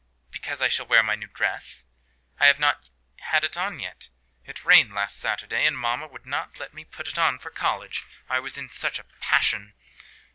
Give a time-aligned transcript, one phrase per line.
[0.31, 1.85] "Because I shall wear my new dress.
[2.39, 4.09] I have not had it on yet.
[4.43, 8.03] It rained last Sunday, and mamma would not let me put it on for college.
[8.27, 9.75] I was in such a passion."